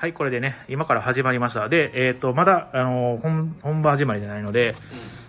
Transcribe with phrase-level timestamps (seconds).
[0.00, 1.68] はい、これでね、今から始まりました。
[1.68, 4.76] で、えっ、と、まだ、あの、本、本場始まりじゃないので、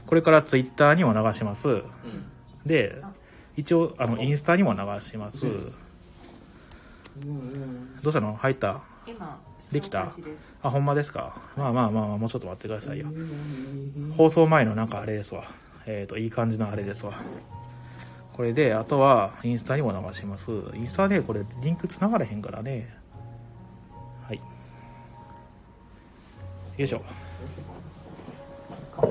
[0.05, 1.67] これからツイッターにも流します。
[1.69, 1.83] うんうん
[2.67, 3.01] で、
[3.57, 5.47] 一応、あの、インスタにも流します。
[8.03, 8.35] どうしたの？
[8.35, 8.81] 入った？
[9.07, 9.41] 今
[9.71, 10.11] できた？
[10.61, 11.35] あ、ほんまですか？
[11.57, 13.07] まあまあまあまあ、もうちょっと待ってくださいよ。
[14.15, 15.45] 放送前のなんかあれですわ。
[15.87, 17.13] えっ、と、いい感じのあれですわ。
[18.33, 20.51] これで、あとは、インスタにも流します。
[20.75, 22.98] インスタでこれ、リンク繋がれへんからね。
[26.85, 27.01] いしょ。
[28.97, 29.01] あ、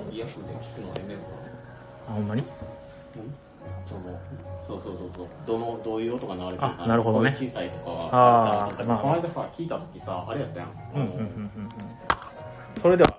[2.12, 2.42] ほんまに？
[2.42, 2.48] か
[3.86, 4.20] その
[4.66, 12.80] そうそうそうそうどのどういう音が流れてるかあなるほどね声小さいとかはあーだってまあこの間さ聞いた時さあれやったやんうんうんうんうんうん。
[12.80, 13.16] それでは、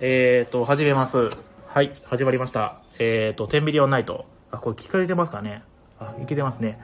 [0.00, 1.30] えっ、と、始めます。
[1.66, 2.80] はい、始まりました。
[3.00, 4.26] えっ、と、テンビリオンナイト。
[4.52, 5.62] あ、これ聞かれてますかね？
[5.98, 6.78] あ、いけてますね。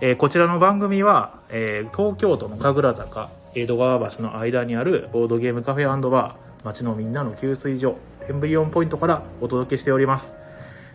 [0.00, 10.34] えーこちらの番組は、えー東京都の神楽坂、江戸川橋の間にあるボードゲームカフェバー、町のみんなの給水所、テンビリオンポイントからお届けしております。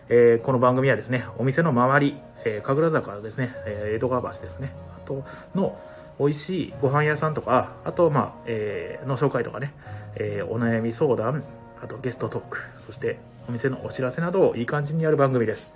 [0.08, 5.24] えーこの番組はですね、お店の周り、えー神楽坂ですね、え江戸川橋ですね、あと
[5.56, 5.76] の
[6.20, 9.72] 美味しいご飯屋さんとか、あと、まあ、えーの紹介とかね、
[10.14, 11.42] えお悩み相談、
[11.82, 15.74] あとゲストトーク、そしてお店のお知らせなどをいい感じにやる番組です。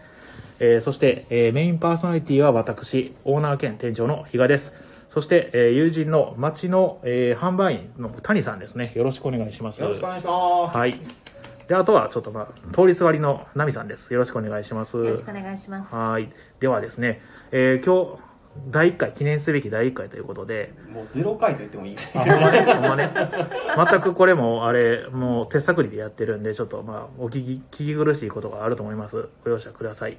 [0.60, 4.85] えーそして、えーメインパーソナリティは私、オーナー兼店長の比嘉です。
[5.16, 8.92] そして、えー友人の町の、えー販売員の谷さんですね。
[8.94, 9.80] よろしくお願いします。
[9.80, 10.94] よろしくお願いしますはい。
[11.68, 14.12] で、あとは、ちょっとまあ、通りすがりのナミさんです。
[14.12, 14.98] よろしくお願いします。
[14.98, 16.30] よろしくお願いしますはい。
[16.60, 18.20] ではですね、えー今日、
[18.68, 23.10] 第1回、記念すべき第1回ということで、もうゼロ回と言ってもいいあ、ほんまね、ほんまね。
[23.90, 29.30] 全くこれも、あれ、もう手探りでやってるんで、ちょっとまあ、お聞き、聞き苦しいことがあると思います。
[29.44, 30.18] ご容赦ください。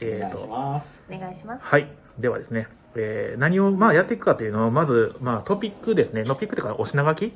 [0.00, 2.05] えっ、お願いしと、ますお願いしますはい。
[2.18, 7.32] ではですね、えー何をまあやっていくかというのを、まず、まあトピックですね、トピックというか、お品書き？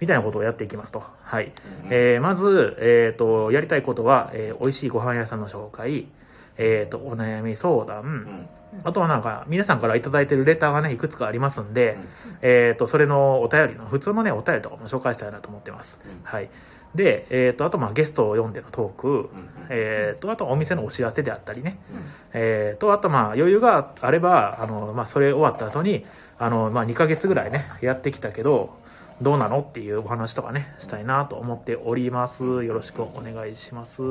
[0.00, 1.02] みたいなことをやっていきますと。
[1.22, 1.52] はい。
[1.90, 6.08] えーまず、えっ、と、やりたいことは、えー美味しいご飯屋さんの紹介、
[6.56, 8.48] えっ、と、お悩み相談、うん
[8.84, 15.98] あとはなんか、皆さんからいただいてるレターがね、いくつかありますんで、うんえっ、と、それのお便りの、普通のね、お便りとかも紹介したいなと思ってます。
[16.04, 16.50] うんはい。
[16.94, 19.28] で、えっ、と、あとまあゲストを読んでのトーク、うん
[19.68, 22.00] えっ、と、あとお店のお知らせであったりね、うん
[22.32, 26.06] えーと、あとまあ余裕があれば、あの、まあそれ終わった後に、
[26.38, 28.76] あの、まあ2ヶ月ぐらいね、やってきたけど、
[29.20, 32.44] どうなのっていうお話とかね、したいなと思っております。
[32.44, 34.02] よろしくお願いします。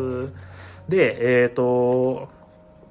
[0.89, 2.29] で、えっ、と、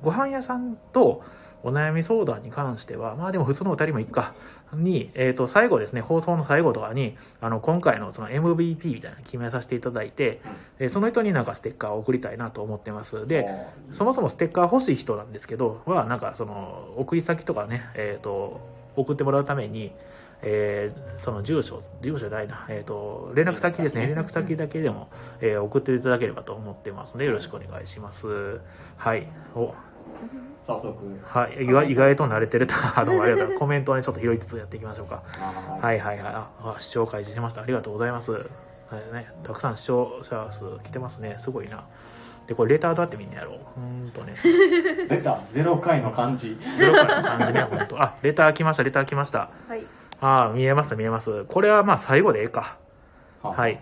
[0.03, 1.23] ご飯屋さんと
[1.63, 4.35] お悩み相談に関しては、まあでも普通のお二人もいいか、
[4.75, 10.41] に、えっ、と、最後ですね、放送の最後とかに、あの、今回のその MVP みたいなの決めさせていただいて、
[10.79, 13.27] でその人になんかステッカーを送りたいなと思ってます。
[13.27, 13.47] で、
[13.93, 18.61] そもそもステッカー欲しい人なんですけど、は、なんかその、送り先とかね、えっ、と、
[18.97, 19.93] 送ってもらうために、
[20.43, 25.09] えーその住所、住所ないな、えっ、と、連絡先ですね、連絡先だけでも、
[25.41, 28.61] えー送っていただければと思ってますので、よろしくお願いします。
[28.97, 29.29] はい。
[29.55, 29.75] お、
[30.65, 31.65] 早速はい。
[31.65, 33.59] 意外意外と慣れてると、 あの、ありがとう。
[33.59, 35.23] コメントをね、ちょっと拾いつつやっていきましょうか。
[35.39, 36.35] ははいはいはい。
[36.35, 37.63] あ、あ視聴開始しました。
[37.63, 38.33] ありがとうございます。
[38.33, 41.37] はいね、たくさん視聴者数来てますね。
[41.39, 41.85] すごいな。
[42.47, 44.37] で、これレターどうやって見んのやろううーんとね。
[45.09, 48.01] 出たゼロ回の感じゼロからの感じね、ほんと。
[48.01, 49.51] あ、レター来ました、レター来ました。
[49.69, 49.85] はい
[50.21, 51.45] あー見えます、見えます。
[51.45, 52.79] これはまあ最後でええか。
[53.43, 53.81] はい。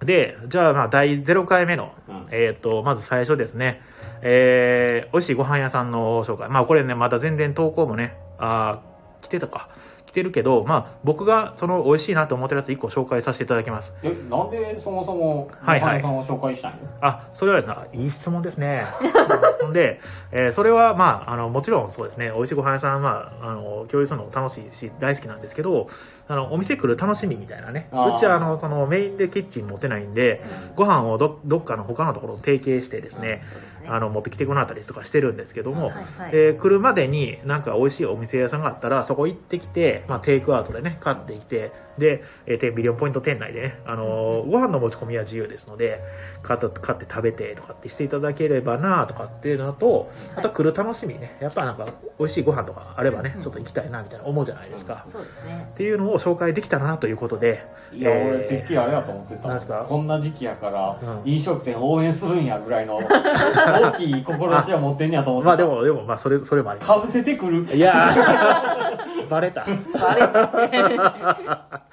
[0.00, 3.82] で、じゃあまあ第0回目の、うんえっ、と、まず最初ですね。
[4.22, 6.48] えー、美味しいご飯屋さんの紹介。
[6.48, 9.68] まあこれね、まだ全然投稿もね、あー来てたか。
[10.06, 13.92] 来てるけど、まあ僕がその美味しいなと思ってるやつ1個紹介させていただきます。
[14.02, 16.78] えなんでそもそもはいはいご飯屋さんを紹介したいの？
[17.02, 18.84] あ、それはですね、あいい質問ですね。
[19.60, 20.00] ほんで、
[20.32, 25.88] えーそれはまあ、あの、もちろんそうですね、美味しいご飯屋さんは、まあ、あの、共有するのも楽しいし、大好きなんですけど、
[26.28, 27.88] あの、お店来る楽しみみたいなね。
[27.92, 30.42] うちは、あの、その、メインでキッチン持てないんで、
[30.74, 33.42] ご飯をど、どっかの他のところを提携してですね、
[33.82, 33.88] ね。
[33.88, 36.04] あの、持ってきてくれたりとかしてるんですけども、はいはい。
[36.32, 46.00] えー来るまでになんか美味しいお店屋さんがあったらそこ行ってきて、まあ、テイクアウトでね買ってきてで、えビリオンポイント店内でね、あのーご飯の持ち込みは自由ですので
[46.42, 51.36] 買った買って食べてとかってしていただければなとかっていうのとあと来る楽しみね。
[51.40, 51.86] やっぱなんか
[52.18, 55.68] 美味しいご飯とかあればねちょっと行きたいなみたいな思うじゃないですか、そうですね。
[55.72, 59.84] っていうのを紹介できたらなということでいや、えー俺てっきりあれやと思ってたなんすか？
[59.88, 61.30] こんな時期やから、うん。
[61.32, 65.48] 飲食店応援するんやぐらいの 大きい志を持ってんやと思ってた。
[65.48, 66.92] まあでもでもまあそれそれもあります。
[66.92, 67.64] かぶせてくる。
[67.74, 69.28] いやー。
[69.28, 69.64] バレた。
[69.64, 71.80] バレた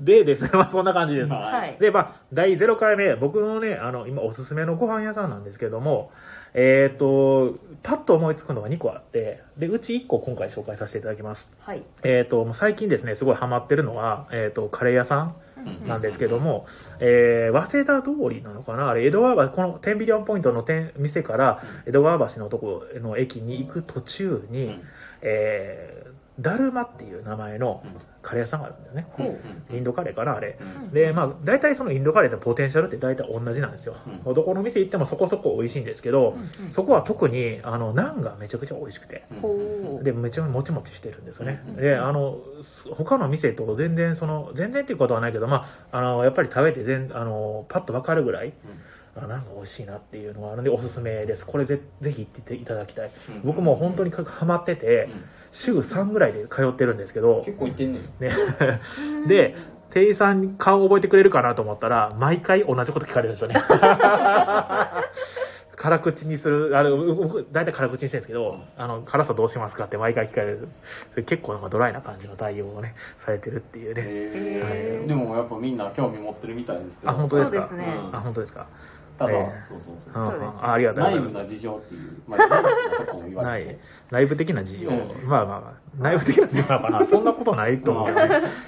[0.00, 1.32] でですね、 まあそんな感じです。
[1.32, 6.10] はいで、まあ、第0回目、僕のね、あの、今おすすめのご飯屋さんなんですけども、
[6.54, 11.54] えっ、と、パッと思いつくのが2個あって、で、うち1個今回紹介させていただきます。
[11.60, 11.82] はい。
[12.02, 15.34] えっ、と、最近ですね、すごいハマってるのは、えっ、と、カレー屋さん
[15.86, 16.66] なんですけども、
[17.00, 18.88] えー、早稲田通りなのかな？
[18.88, 24.82] あれ、江戸川橋、このテンビリオンポイントの店店から江戸川橋のとこの駅に行く途中に、うん
[25.22, 27.82] えー、だるまっていう名前の
[28.20, 29.06] カレー屋さんがあるんだよね。
[29.18, 29.22] う。
[29.22, 29.76] んうん。
[29.76, 30.58] インドカレーかな、あれ。
[30.60, 30.90] うん。
[30.90, 33.96] で、まあ、大体そのインドカレーとポテンシャルって大体同じなんですよ。
[34.26, 36.36] うどこの店行ってもそこそこ美味しいんですけど、
[36.70, 39.24] そこは特に、あの、ナンがめちゃくちゃ美味しくて。
[40.02, 41.62] で、めちゃもちもちしてるんですよね。
[41.68, 41.76] うん。
[41.76, 48.52] で、あの、す他の店と全然その、全然っていうことはないけど、まあ、あの、やっぱり食べて全、あの、パッとわかるぐらい、
[49.18, 51.46] あなんか美味しいなっていうのがあるんでおすすめです。
[51.46, 53.10] これぜぜひ行っていただきたい。
[53.30, 53.42] うん。
[53.44, 55.24] 僕も本当にハマっててうん
[55.58, 58.02] 週3ぐらいで通ってるんですけど結構いってんねん。
[58.20, 58.30] ね、
[59.26, 59.54] で
[59.90, 63.54] 店員さんに顔覚えてくれるかなと思ったら毎回同じこと聞かれるんですよね。
[65.76, 70.68] 辛口にするあれ僕大体辛口にしてるんですけどあの辛さどうしますかって毎回聞かれる。
[71.26, 74.02] 結構なんかドライな感じの対応をねされてるっていうね。
[74.04, 74.72] へはい。
[75.04, 77.10] ーでもやっぱみんな興味持ってるみたいですよ。
[77.10, 77.68] あ本当ですか？
[77.68, 77.98] そうですね。
[78.08, 78.16] うん。
[78.16, 78.66] あ本当ですか？
[79.18, 79.68] ただ、えー。
[79.68, 80.30] そうそうそう。
[80.30, 80.60] そうですね。
[80.62, 81.34] あありがとうございます。
[81.34, 83.64] 内部な事情っていう、まあ、言わない。
[83.64, 83.80] れて
[84.10, 85.28] 内部的な事情、うん。
[85.28, 85.72] まあまあまあ。
[85.98, 87.04] 内部的な事情なのかな。
[87.06, 88.06] そんなことないと思う。
[88.08, 88.14] ね、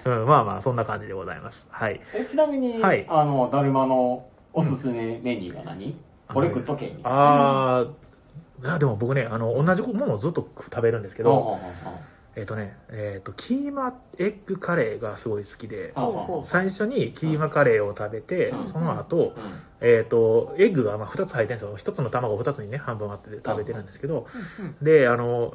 [0.04, 1.68] うん、まあまあそんな感じでございます。
[1.70, 2.00] はい。
[2.14, 3.06] えちなみに、はい。
[3.08, 5.96] あのだるまのおすすめメニューが何、
[6.32, 8.08] これ食っとけあー。
[8.64, 11.58] いやでも僕ねあの同じものをずっと食べるんですけど、
[12.38, 15.92] えっ、とね、えっ、と、キーマエッグカレーがすごい好きで、
[16.44, 18.68] 最初にキーマカレーを食べて、うん。
[18.68, 19.52] その後、うん。
[19.80, 21.92] えっ、と、エッグがまあ2つ入ってるんですよ。
[21.92, 24.28] 1つの卵を2つにね、半分割って食べてるんですけど、
[24.80, 25.52] で、あの、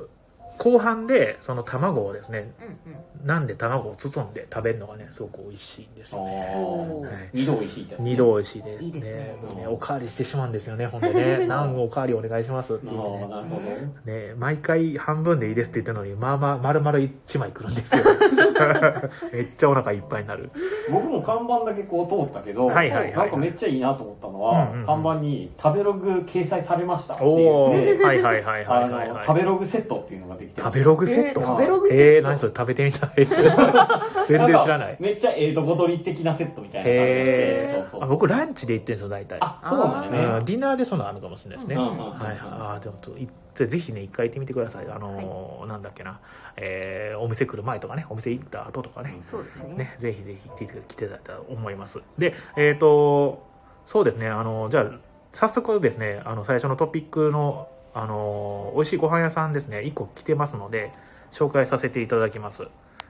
[0.57, 3.27] 後半でその卵をですね、うんうん。
[3.27, 6.31] なんで卵を包んで食べるのがね、すごく美味しいんですよね。
[6.31, 7.29] はい。
[7.33, 8.09] 二度美味しいってやつね。
[8.11, 9.35] 二度美味しいで、いいですね。
[9.41, 12.75] 僕ね、おかわりしてしまうんですよね、ほんでね、 ナンおかわりお願いします。
[12.75, 14.11] ってあ言ってねあなるほど。
[14.11, 18.03] ね、毎回半分でいいですって言ってるのに、まあまあ、丸々1枚くるんですよ。
[19.33, 20.51] めっちゃお腹いっぱいになる。
[20.91, 23.11] 僕も看板だけこう通ったけど、はいはいはい。
[23.13, 24.85] なんかめっちゃいいなと思ったのは、うんうんうん。
[24.85, 28.01] 看板に食べログ掲載されましたっておいう。
[28.01, 29.09] ー、はいはいはいはあいはい、はい。
[29.09, 32.03] の食べログセットっていうのができて食べログセット、えー食べログセット？
[32.03, 33.11] えー、何それ食べてみたい。
[34.27, 34.97] 全然知らない。
[34.99, 39.37] めっちゃええとこ取り的なセットみたいな感じでへーそうそうあ僕ランチで行ってるんですよ、大体。
[39.41, 41.75] あそうなんだよねうんディナーでそんなのあるかもしれないですね。
[41.75, 42.37] うんはいはい。
[42.41, 44.85] あーでもちょっといぜひね、一回行ってみてください。
[44.89, 46.19] あのーなんだっけな。
[46.57, 49.15] えー、お店来る前とかね、お店行った後とかね。
[49.29, 49.75] そうですね。
[49.75, 51.99] ね、ぜひぜひ来て来ていただいたらと思います。
[52.17, 53.43] で、えっ、と、
[53.85, 54.85] そうですね、あの、じゃあ、
[55.33, 60.91] 早速ですね、あの、最初のトピックの、あの、美味しいご飯屋さんですね、1個来てますので、
[61.31, 62.67] 紹介させていただきます。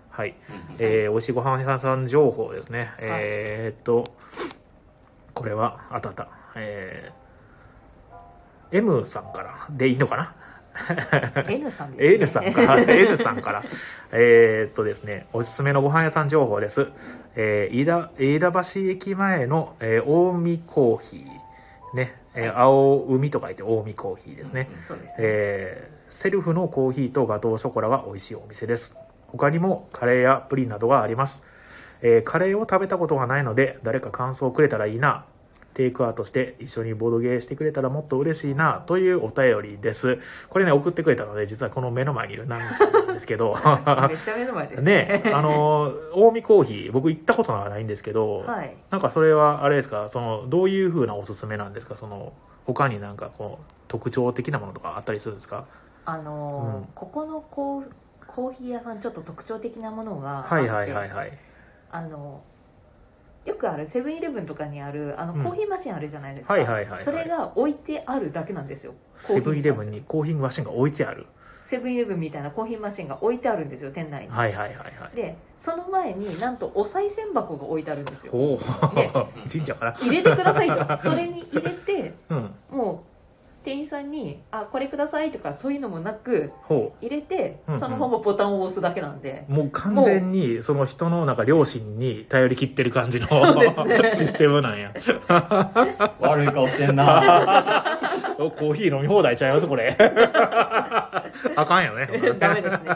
[0.10, 0.36] はい。
[0.80, 2.92] えー、美味しいご飯屋さん情報ですね。
[3.00, 4.14] えーっと、
[5.34, 6.28] これは、あったあった。
[6.56, 10.36] えー、M さんからでいいのかな
[11.50, 12.16] ？N さんです、ね。
[12.16, 13.64] N さんから、 N さんから、
[14.12, 16.88] えーっとですね、おすすめのご飯屋さん情報です。
[17.36, 21.96] えー、飯田、飯田橋駅前の、えー、近江コーヒー。
[21.96, 24.70] ね、えー青海と書いて近江コーヒーですね。
[24.88, 25.16] そうですね。
[25.20, 28.96] えーセルフのコーヒーとガトーショコラが美味しいお店です。
[29.28, 31.46] 他にもカレーやプリンなどがあります。
[32.02, 35.26] えーカレーを食べたことがないので、誰か感想をくれたらいいな。
[35.74, 40.20] テイクアウトして一緒にボードゲーしてくれたらもっと嬉しいなというお便りです。
[40.50, 42.60] これね、送ってくれたので、実はこの目の前にいるなん
[43.14, 48.76] ですけど、めっちゃ目の前ですね、あの、近江コーヒー、僕行ったことはないんですけど、はい。
[48.90, 51.96] なんかそれはあれですか、その、どういう風なおすすめなんですか？
[51.96, 52.34] その、
[52.66, 55.66] 他になんかこう、特徴的なものとかあったりするんですか？
[56.06, 57.86] あのーうんここのコー
[58.28, 61.38] コーヒー屋さんちょっと特徴的なものがはいはいはいはい。
[61.92, 62.42] あの
[63.46, 71.26] よくあるセブンイレブンとかにあるあのうんコーヒーマシンあるじゃないですか、はいはいはいはいそれが置いてあるだけなんですよセブンイレブンにコーヒーマシンが置いてある。
[71.66, 75.16] セブンイレブンみたいなコーヒーマシンが置いてあるんですよ店内に、はいはいはいはい。
[75.16, 79.12] でその前になんとお賽銭箱が置いてあるんですよおお、ね
[79.52, 79.94] 神社かな。
[79.94, 82.52] 入れてくださいとそれに入れてうん。
[82.70, 83.13] もう
[83.64, 89.54] 店員さんに「あこれください」とかそういうのもなくほ入れてうんうんそのままボタンを押すだけなんで、う。
[89.54, 94.94] もう完全にその人のなんか良心に頼り切ってる感じのそうですねシステムなんや。
[96.20, 98.00] 悪い顔してんな
[98.40, 99.96] おコーヒー飲み放題ちゃいますこれ。
[101.56, 102.08] あかんよね。
[102.40, 102.90] ダメですね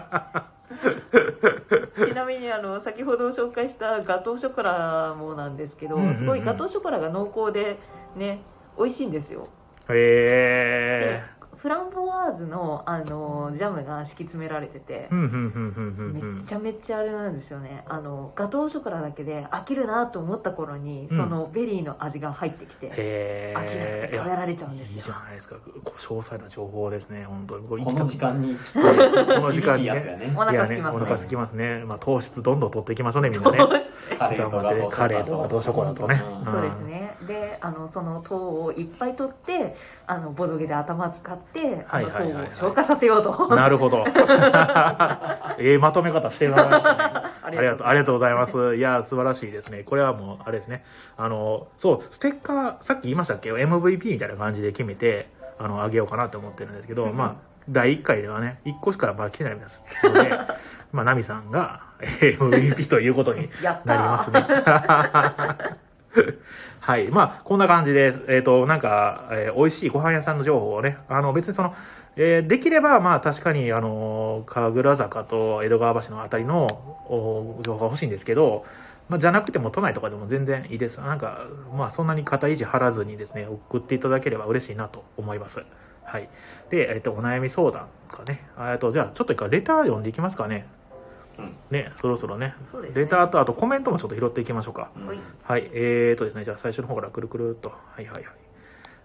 [2.05, 7.77] ちなみにあの先ほど紹介したガトーショコラもなんですけど、うんうんうんすごいガトーショコラが濃厚で
[8.15, 8.41] ね
[8.77, 9.47] 美味しいんですよ
[9.89, 11.23] へえ。
[11.57, 17.83] フフランボワーズのあのジャムが敷き詰められててめちゃめっちゃあれなんですよね。
[17.89, 21.17] あのガトーショコラだけで飽きるなと思った頃に、うん。
[21.17, 27.67] そのベリーの味が入ってきてへ飽きなくてえ食べられちゃうんですいいよじゃないですか詳細な情報ですね本当に。
[27.67, 29.93] これこの時間にこの時間にね。
[29.93, 30.33] ね。
[30.37, 30.77] お腹空きますね。
[30.77, 31.83] いやお腹空きますね。
[31.85, 33.57] まあ糖質どんどん取っていきましょうねみんなね。
[34.17, 36.23] カレーと頑張ってねカレーとガトーショコラとね。
[36.45, 44.05] うんそうですねであのその糖をいっぱい取ってあのボドゲで頭使ってあの糖を消化させようとなるほど
[45.57, 48.75] ええまとめ方してもらいましたねあ ありがとう、ありがとうございます。
[48.75, 49.83] いや、素晴らしいですね。
[49.83, 50.83] これはもう、あれですね。
[51.15, 57.35] あの、そう、ステッカー、さっき言いましたっけ ?MVP みたいな感じで決めて、あの、あげようかなと思ってるんですけど、まあ、
[57.69, 60.29] 第1回ではね、1個しかまだ来てないんですので、
[60.91, 64.45] まあ、ナミさんが MVP ということに なりますね。
[66.79, 67.09] はい。
[67.09, 71.75] まあ、こんな感じで、えっ、と、なんか、えー美味しいご飯屋さんの情報をね、あの、別にその、
[72.15, 76.65] えーできれば、まあ、確かに、あの、神楽坂と江戸川橋のあたりの
[77.09, 78.65] お情報が欲しいんですけど、
[79.09, 80.99] まあ、じゃなくても都内とかでも全然いいです。
[80.99, 81.45] なんか、
[81.75, 85.65] まあ、そんなに肩維持張らずにですね、送っていただければ嬉しいなと思います。
[86.03, 86.29] はい。
[86.69, 88.47] で、えっ、と、お悩み相談とかね。
[88.59, 90.65] えっと、じゃあ、ちょっと一回レター読んでいきますかね。
[91.37, 92.55] うんね、そろそろね。
[92.71, 94.89] そうですねレターと、あとコメントもちょっと拾っていきましょうか。
[95.05, 97.69] ほいはい、えーとですね、じゃあ最初の方からくるくるっと。
[97.69, 98.23] はいはいはい。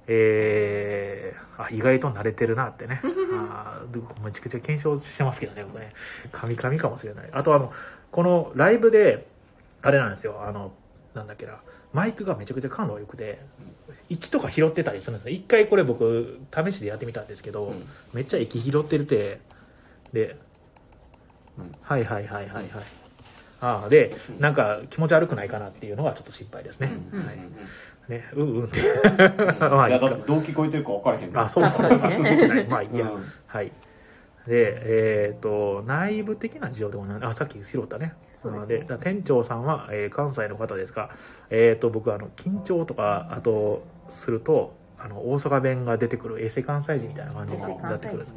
[0.09, 3.01] えー、あ、意外と慣れてるなってね。
[3.51, 3.83] あ
[4.25, 5.93] めちゃくちゃ検証してますけどね、僕ね。
[6.33, 7.29] カミカミかもしれない。
[7.33, 7.73] あとあの、
[8.11, 9.27] このライブで、
[9.83, 10.73] あれなんですよ、あの、
[11.15, 11.57] なんだっけな、
[11.93, 13.41] マイクがめちゃくちゃ感度が良くて、
[14.09, 15.35] 息とか拾ってたりするんですよ。
[15.35, 19.41] 一回これ僕、試しでやってみたんですけど、うんめっちゃ息拾ってるて、
[20.13, 20.39] で、うん
[21.83, 22.69] はいはいはいはいはい。
[23.61, 26.91] ああ、で、なんか気持ち悪くないかなっていうのがちょっと心配ですね。
[27.13, 27.39] うんはい。
[28.09, 28.81] ね、うんうんって。
[28.81, 31.83] うん まあいいやだってどう聞こえてるか分からへんからあ、そうそう。
[31.83, 33.11] 確かにね動けないまあいいや。
[33.11, 33.67] うんはい。
[33.67, 33.73] で、
[34.49, 38.15] えっ、と、内部的な事情でもない、あ、さっき拾ったね。
[38.43, 41.11] そうですね店長さんは、えー関西の方ですが、
[41.51, 48.35] えっ、と、僕、あの、緊張とか、あと、すると、あの、大阪弁が出てくる、衛星関西人みたいな感じになってくるんです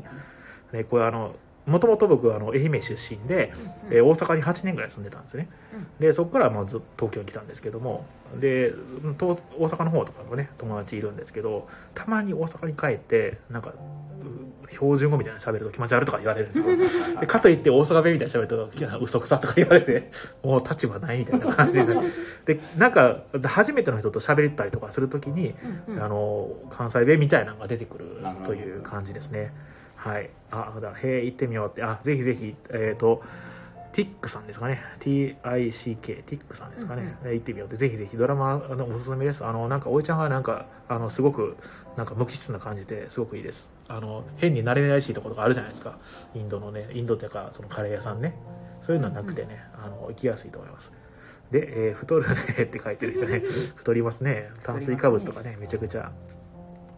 [0.74, 3.54] ね、これあの、もともと僕、あの、愛媛出身で、
[3.90, 5.48] えー大阪に8年ぐらい住んでたんですね。
[6.00, 8.06] で、そこからまあずっと東京に来たんですけども、
[8.40, 8.72] で、
[9.18, 16.76] と大阪の方とかもね、友達いるんですけど、たまに大阪に帰って、なんか、う標準語みたいなの喋ると気持ち悪いとか言われるんですよ。
[17.22, 20.12] でかといって大阪弁みたいなの喋ると、嘘くさとか言われて、
[20.44, 21.96] もう立場ないみたいな感じで。
[22.46, 25.56] で、なんか、初めての人と喋ったりとかするときに、
[25.88, 28.06] うんうんあの、関西弁みたいなのが出てくる
[28.46, 29.54] という感じですね。
[30.06, 30.30] はい。
[30.52, 31.84] あ、だへえ、行ってみようって。
[31.84, 33.24] あ、ぜひぜひ、えっ、と、
[33.92, 34.80] ティックさんですかね。
[35.00, 37.18] TICK、ティックさんですかね。
[37.26, 37.76] え行ってみようって。
[37.78, 39.44] ぜひぜひドラマのおすすめです。
[39.44, 41.58] あの、なんか、おいちゃんがなんか、あの、すごく、
[41.98, 43.72] なんか無機質な感じですごくいいです。
[43.88, 45.98] あの、変に慣れないしいところがあるじゃないですか。
[46.36, 48.36] インドのね、インドっていうか、そのカレー屋さんね。
[48.82, 50.92] そういうのはなくてね、あの、行きやすいと思います。
[51.52, 53.42] で、えー太るねって書いてる人ね、
[53.76, 54.52] 太りますね。
[54.62, 56.12] 炭水化物とかね、めちゃくちゃ。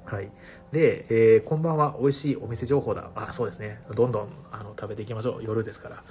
[0.05, 0.31] はい。
[0.71, 3.09] で、えーこんばんは、美味しいお店情報だ。
[3.15, 3.81] あ、そうですね。
[3.95, 5.43] どんどん、あの、食べていきましょう。
[5.43, 6.03] 夜ですから。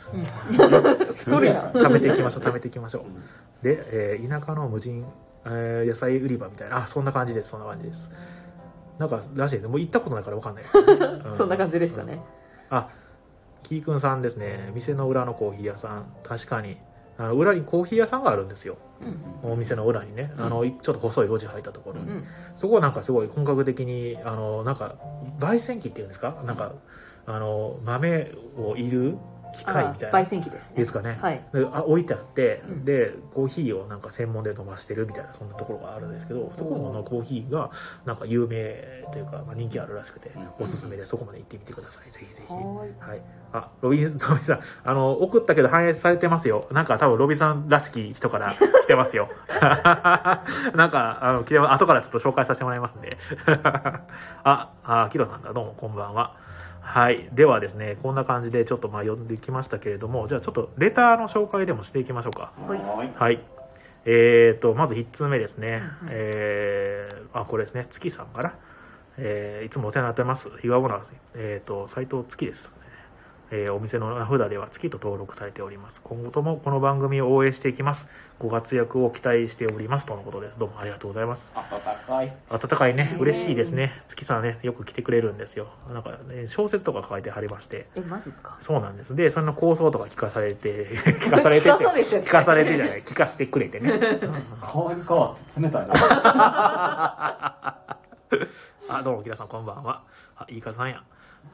[1.15, 3.65] 太る やん食べていきましょう、食べていきましょう。
[3.65, 3.85] で、
[4.15, 5.05] えー田舎の無人、
[5.45, 8.11] えー野菜売り場みたいな、あ、そんな感じです、そんな感じです。
[8.99, 9.69] なんか、らしいです。
[9.69, 10.83] もう行ったことないからわかんないですね、
[11.29, 12.21] うそんな感じでしたね。
[12.71, 12.89] あ、
[13.63, 14.71] キーくんさんですね。
[14.75, 16.07] 店の裏のコーヒー屋さん。
[16.23, 16.79] 確かに。
[17.19, 18.77] あの裏にコーヒー屋さんがあるんですよ。
[19.43, 20.33] うんお店の裏にね。
[20.39, 22.11] あの、ちょっと細い路地入ったところに。
[22.11, 22.25] うん
[22.57, 24.95] そこはなんかすごい本格的に、あの、なんか、
[25.39, 26.43] 焙煎機っていうんですか？
[26.47, 26.73] なんか、
[27.27, 29.17] あの、豆をいる
[29.57, 30.19] 機械みたいな。
[30.19, 30.77] あ焙煎機ですね。
[30.77, 31.19] ですかね。
[31.21, 31.43] はい。
[31.53, 32.85] であ置いてあって、うん。
[32.85, 37.71] でコーヒーをなんか専門で飲ましてるみたいなそんなところがあるんですけどそこのコーヒーが
[38.05, 40.65] なんか有名というか、まあ、人気あるらしくて、うん。
[40.65, 42.11] おすすめでそこまで行ってみてください。
[42.11, 42.53] ぜひぜひ。
[42.53, 43.23] ははい。
[43.53, 44.61] あロビンロビンさん。
[44.85, 46.69] あの送ったけど反映されてますよ。
[46.73, 49.29] なんか多分ロビンさんらしき人から 来てますよ。
[49.49, 53.17] なんかあの来てま後からちょっと紹介させてもらいますんで。
[54.45, 56.35] ああキロさんだどうもこんばんは
[56.87, 57.29] はい。
[57.33, 62.53] ではですね、こんな感じでちょっとまあ読んできましたけれども、じゃあちょっとレターの紹介でもしていきましょうか。
[62.67, 63.41] はいはいはい。
[64.05, 65.83] えーと、まず1通目ですね。
[66.09, 67.87] えー、あ、これですね。
[67.91, 68.55] 月さんから。
[69.19, 70.49] えーいつもお世話になってます。
[70.63, 71.03] 日和オナー
[71.35, 72.73] えーと、斎藤月です。
[73.53, 76.01] えーお店の名札では月と登録されております。
[76.03, 78.09] 今後ともこの番組を応援していきます。
[78.41, 80.07] ご活躍を期待しております。
[80.07, 80.59] とのことです。
[80.59, 81.53] どうもありがとうございます。
[81.55, 84.03] 温かい温かいね、ね嬉しいですね。
[84.09, 85.69] 月さんね、よく来てくれるんですよ。
[85.93, 87.87] なんか、ね、小説とか書いてはりまして。
[87.95, 88.57] えマジですか？
[88.59, 89.15] そうなんです。
[89.15, 93.93] で、その構想とか聞かされて、 聞かされて聞かされて聞かされてじゃない、聞かしてくれてね。
[94.61, 95.95] 顔に変わって冷たいな
[98.89, 100.03] あ、どうも、キラさん、こんばんは。
[100.37, 101.03] あ、いいかさんや。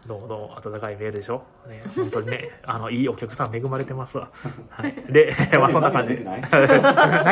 [0.07, 1.45] どうもどうも、温かいメールでしょ？
[1.69, 4.31] ね、本当にね、 あの、いいお客さん恵まれてますわ。
[4.69, 4.95] はい。
[5.09, 6.39] で、まあそんな感じ泣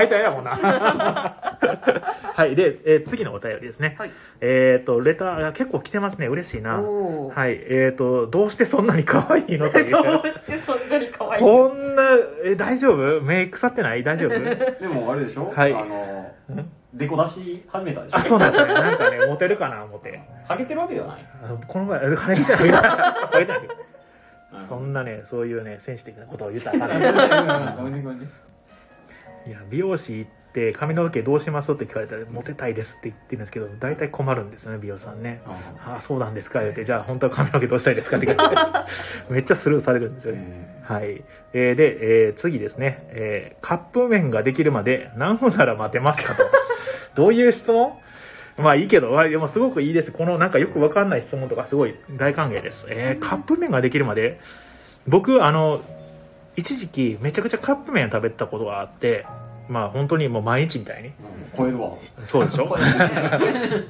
[0.07, 0.51] いたやもんな。
[0.53, 2.55] はい。
[2.55, 3.97] で、えー次のお便りですね。
[3.99, 6.29] はいえっ、と、レター、結構来てますね。
[6.29, 6.81] 嬉しいな。
[6.81, 7.59] はい。
[7.69, 9.91] えっ、と、どうしてそんなに可愛いのという。
[9.91, 12.03] どうしてそんなに可愛いこんな、
[12.45, 13.21] え、大丈夫？
[13.21, 14.05] 目腐ってない？
[14.05, 14.39] 大丈夫？
[14.81, 15.53] でもあれでしょ？
[15.53, 16.31] はいあの
[16.95, 18.75] デコ出し始めたでしょあ、そうなんですね。
[18.75, 20.21] なんかね、モテるかな、思って。
[20.49, 22.61] ハゲてるわけじゃないあのこの前、金見てない。
[23.31, 23.61] 金見てない。
[24.53, 27.75] うんそんなね、そういうね、センシティブなことを言ったらあか。
[27.79, 28.27] ごめんねごめんね
[29.47, 35.41] いや、美容師行って髪の毛どうしますって聞かれたら、モテたいですって言ってるんですけど、大体困るんですよね、美容師さんね。
[35.47, 38.93] ああ、そうなんですか、言うて、じゃあ本当は髪の毛どうしたいですかって聞かれて、
[39.33, 40.83] めっちゃスルーされるんですよね。
[40.83, 41.23] はい。
[41.53, 46.43] えーで、えー次ですね、えーカップ麺ができるまで何分なら待てますかと。
[47.15, 47.93] どういう質問？
[48.59, 50.13] まあいいけど、あでもすごくいいです。
[50.13, 52.87] このなんかよくわかんない質問とかすごい大歓迎です。
[52.89, 54.39] えーカップ麺ができるまで、
[55.09, 55.81] 僕、あの、
[56.57, 59.25] 一時期めちゃくちゃカップ麺食べてたことがあって、
[59.69, 61.09] まあ本当にもう毎日みたいに。
[61.09, 61.15] うん
[61.57, 61.91] 超えるわ
[62.23, 62.77] そうでしょ？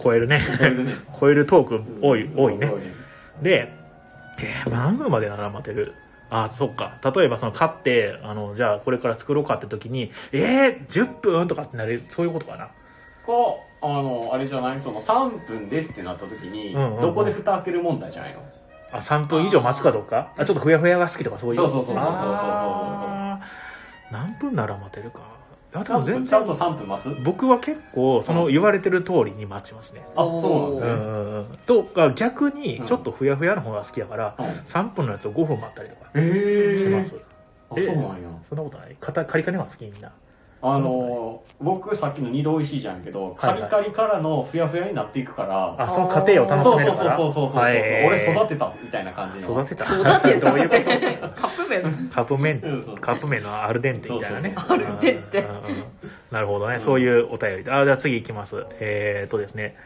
[0.02, 0.94] 超えるね超えるね。
[1.20, 2.72] 超えるトーク多い、多いね
[3.38, 3.42] 多。
[3.42, 3.72] で、
[4.38, 5.94] えー何分までなら待てる？
[6.30, 6.98] あ、そっか。
[7.14, 12.68] 例えばその買って、あの、じゃあこれから作ろうかって時に、えー、10分とかってなる、そういうことかな。
[13.82, 14.80] あのあれじゃない？
[14.80, 17.00] その3分ですってなった時に、うんうんうん。
[17.00, 18.40] どこで蓋開ける問題じゃないの？
[18.92, 20.32] あ、3分以上待つかどうか？
[20.37, 21.56] あ、ちょっとふやふやが好きとかそういう？
[21.56, 22.20] そうそうそうそうそうそう
[24.12, 25.20] 何分なら待てるか。
[25.72, 27.16] いや、でも全ちゃんと然、3分待つ？
[27.22, 30.02] 僕は結構、その言われてる通りに待ちますね。
[30.16, 31.46] あそううなんんだね、うんうん。
[31.64, 34.46] とか、逆に、ちょっとふやふやの方が好きやから、うん。
[34.46, 37.25] 3分のやつを5分待ったりとかします。
[37.70, 38.28] あそうなんや。
[38.49, 38.96] そんなことない。
[38.99, 40.10] カリカリは好きみんな。
[40.62, 47.17] あの僕さっきの二度美味しいじゃんけど、はいはいカリカリからのふやふやになっていくからあ、その過程を楽しそうそうそうめるから。
[47.17, 49.85] そうそうそう、はい俺育てたみたいな感じの育てた。
[49.85, 52.61] 育てたどういうことカップ麺カップ麺
[53.00, 54.55] カップ麺のアルデンテみたいなね。
[54.57, 55.47] そうそうそうアルデンテ
[56.31, 56.81] なるほどね。
[56.81, 57.73] そういうお便りで。
[57.73, 58.64] あ、じゃあ次行きます。
[58.81, 59.76] えーっとですね。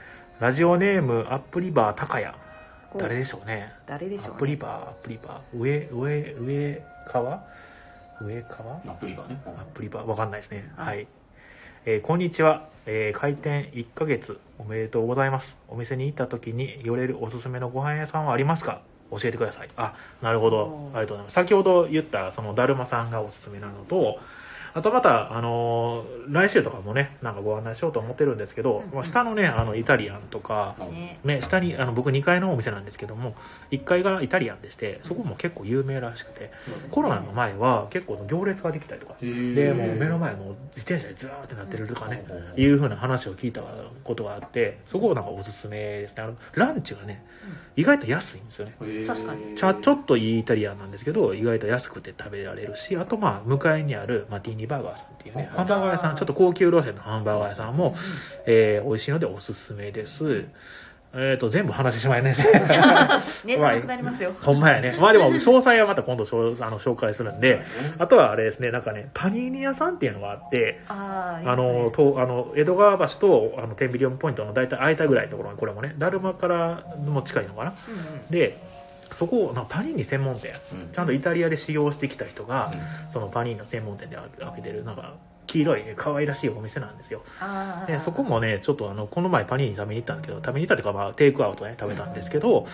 [0.40, 2.26] ラジオネーム、アップリバー高谷。
[2.98, 3.72] 誰でしょうね。
[3.86, 5.58] ア誰でしょう、ね、ップリバー、アップリバー。
[5.58, 7.44] 上、上、上川
[8.20, 10.70] 上川アプリがねアップリバー、わかんないですね。
[10.76, 11.06] はい。
[11.86, 15.56] えーこんにちは、えー開店1ヶ月おめでとうございます。
[15.68, 18.80] お店に行った時に寄れるおすすめのご飯屋さんはありますか？
[19.10, 19.68] 教えてください。
[19.76, 20.90] あ、なるほど。
[20.94, 21.32] ありがとうございます。
[21.34, 24.18] 先ほど言った、その、だるまさんがおすすめなのと、
[24.74, 28.94] あとまた、あのー来週とかもね、なんかご案内しようと思ってるんですけど、うんうん。
[28.94, 31.20] まあ下のね、あの、イタリアンとか、うんね。
[31.24, 33.34] ね、下に、あの、僕2階のお店なんですけども、
[33.70, 36.50] 1階がイタリアンでして、そこも結構有名らしくて、
[36.90, 43.62] コロナの前は結構行列ができたりとか、で、もう目の前も自転車でずーってなってるとかね、うんいうふうな話を聞いた
[44.04, 46.22] ことがあって、そこをなんかおすすめですね。
[46.22, 47.24] あの、ランチがね、
[47.76, 48.74] 意外と安いんですよね。
[49.06, 49.56] 確かに。
[49.56, 57.96] ちゃちょっといいイタリアンなんですけど、意外と安くて食べられるし、あとまあ、向かいにあるマティーニバーガーさんっていうね、うんハンバーガー屋さん、ちょっと高級路線のハンバーガー屋さんも、
[58.46, 60.46] えー美味しいのでおすすめです。
[61.16, 62.34] えっ、と、全部話してしまいね。
[63.44, 64.32] ネタなくなりますよ。
[64.42, 64.98] ほんまやね。
[65.00, 67.62] まあでも、詳細はまた今度しょあの紹介するんで、
[67.98, 77.74] あとはあれですね、なんかね、パニーニ屋さんっていうのがあって、あーあの、とあの江戸川橋とあの天秤リオンポイントの大体間ぐらいのところにこれもねだるまからも近いのかな。
[77.88, 78.30] うんうん。
[78.30, 78.58] で
[79.10, 80.92] そこなパニーニ専門店うん。
[80.92, 83.12] ちゃんとイタリアで修行してきた人が、うん。
[83.12, 85.14] そのパニーニの専門店で開けてるなんか
[85.46, 87.22] 黄色い可愛らしいお店なんですよ。
[87.86, 92.66] でそこもねちょっとあのこの前パニーニ食べに行ったんですけど食べに行ったというか、まあ、テイクアウトね食べたんですけど、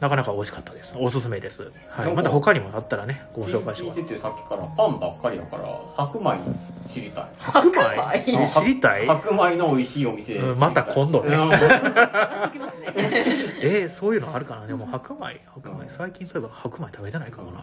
[0.00, 0.94] なかなか美味しかったです。
[0.98, 4.00] おすすめです、はい、また他にもあったらねご紹介します。
[4.00, 6.38] 聞いててさっきからパンばっかりやから白米
[6.88, 7.24] 知りたい。
[7.38, 7.80] 白米？
[7.80, 8.42] 白米？
[8.44, 9.06] え知りたい？
[9.06, 10.36] 白米の美味しいお店。
[10.36, 11.36] うんまた今度ね。
[13.62, 14.66] えー、そういうのあるかな？
[14.66, 15.38] でも白米？
[15.54, 15.84] 白米？
[15.88, 17.60] 最近そういえば白米食べてないかもな。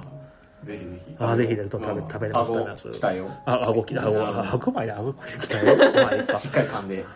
[0.63, 1.15] ぜひぜひ。
[1.19, 2.07] あぜひ食べうん。
[2.07, 2.51] 食べれます。
[2.51, 2.91] 顎食べます。
[2.91, 4.01] 来たよあ顎きあ
[4.51, 5.75] 白米で顎きたよ
[6.37, 7.03] しっかり噛んで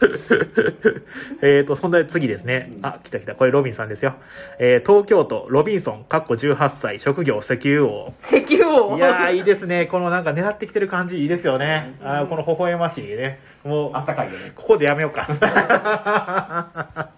[1.42, 2.72] えーとそんな次ですね。
[2.82, 3.34] あ来た来た。
[3.34, 4.14] これロビンさんですよ、
[4.58, 8.14] えー東京都ロビンソンかっこ18歳職業石油王。
[8.20, 8.96] 石油王？
[8.96, 9.86] いやーいいですね。
[9.86, 11.96] このなんか狙ってきてる感じいいですよね。
[12.02, 13.40] あーこの微笑ましいね。
[13.64, 14.52] もうあったかいよね。
[14.54, 15.26] ここでやめようか。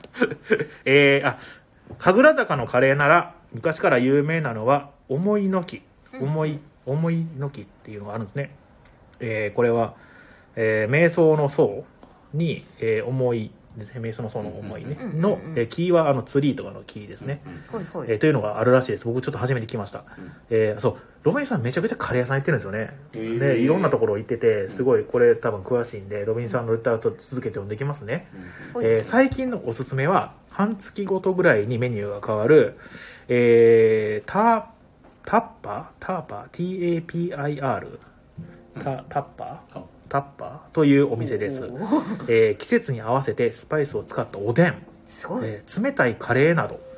[0.85, 1.39] えー、あ、
[1.99, 5.83] 神楽坂のカレーなら、昔から有名なのは、思いの木。
[6.19, 8.55] 思い、思いの木っていうのがあるんですね。
[9.21, 9.95] えー、これは、
[10.57, 11.85] えー、瞑想の層
[12.33, 13.51] に、えー、思い
[13.85, 14.99] 生命そのその思いね。
[15.15, 17.41] の、えーキーはあのツリーとかのキーですね、
[18.09, 19.07] えーというのがあるらしいです。
[19.07, 20.33] 僕ちょっと初めて聞きました、うん。
[20.51, 20.97] えーそう。
[21.23, 28.29] ロビンさんめちゃくちゃカレー屋さん行ってるんですよね、でいろんなところ行っててすごいこれ多分詳しいんでロビンさんの歌と続けて読んできますね、
[28.83, 32.79] えー最近のおすすめは半月ごとぐらいにメニューが変わる、
[33.29, 34.73] えー、タ
[35.27, 36.07] タッパー？
[36.07, 37.99] ターパー？TAPIR
[38.83, 39.75] タタッパー？
[39.75, 41.65] かタッパーというお店です、
[42.29, 44.75] えー季節に合わせてスパイスを使ったおでん、
[45.09, 46.91] すごい、えー冷たいカレーなど。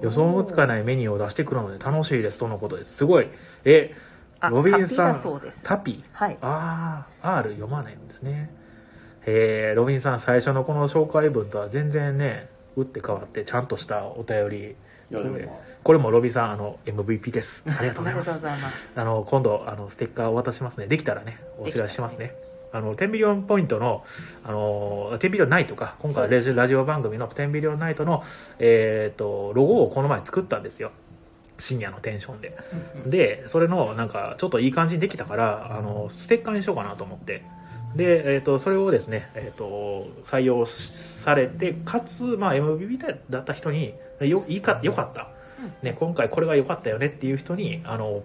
[0.00, 2.38] 予想もつかないメニューを出してくるので楽しいです。
[2.38, 2.98] とのことです。
[2.98, 3.28] すごい。
[3.64, 3.94] え
[4.40, 5.60] あロビンさんタピだそうです。
[5.64, 6.04] タピ？
[6.12, 6.38] はい。
[6.40, 8.50] ああ R 読まないんですね。
[9.26, 14.76] えー、ロビンさん最初のこの紹介文とは全然ね打って変わってちゃんとしたお便り。
[15.82, 17.64] これもロビンさんあの MVP です。
[17.66, 18.30] ありがとうございます。
[18.30, 18.92] ありがとうございます。
[18.94, 20.86] あの今度あのステッカーを渡しますね。
[20.86, 22.34] できたらねお知らせしますね
[22.72, 24.04] あの10ビリオンポイントの
[24.44, 28.22] あの10ビリオンナイトか今回ラジラジオ番組の10ビリオンナイトの、
[28.58, 30.92] えー、とロゴをこの前作ったんですよ。
[31.58, 32.56] 深夜のテンションで。
[33.06, 37.42] でそれのなんかちょっといい感じにできたからあのステッカーにしようかなと思って。
[37.96, 42.98] で、えー、とそれをですね、えー、と採用されてかつ、まあ、MVP
[43.30, 45.30] だった人によいいかよかった、
[45.82, 48.24] ね、今回これが良かったよねっていう人にあのお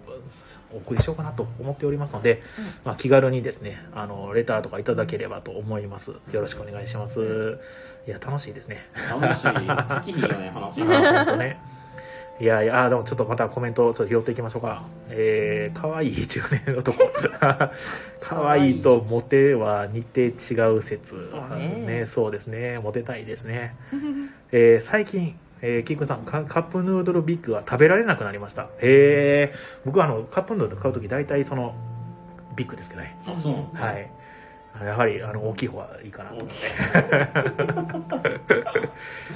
[0.78, 2.42] 送りしようかなと思っておりますので、
[2.84, 7.58] まあ、気軽にですねあのレターとかいただければと思いますよろしくお願いします
[8.06, 10.80] いや楽しいですね楽しい月日がね話
[11.38, 11.74] ね。
[12.40, 14.82] いやいや、あでもちょっとまたコメントをちょっと拾っていきましょうか。
[15.08, 16.98] えー、かわいい中年男。
[18.20, 21.30] かわいいとモテは似て違う説。
[21.30, 22.80] そうねそうですね。
[22.80, 23.76] モテたいですね。
[24.50, 28.64] えー最近、えー、キングさんカ、カップヌードルビッグは食べられなくなりました。
[28.80, 31.74] へえー、僕はあの、カップヌードル買うとき大体その、
[32.54, 33.16] ビッグですけどね。
[33.26, 34.10] あそうはい。
[34.84, 36.54] やはりあの大きい方がいいかなと思って。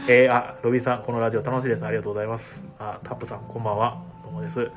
[0.13, 1.87] えー、あ、ロビーさん、このラジオ楽しいです。
[1.87, 2.63] ありがとうございます。
[2.79, 4.03] あ、タップさん、こんばんは。
[4.23, 4.71] どうもです。